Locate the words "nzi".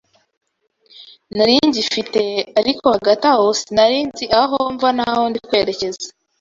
4.07-4.25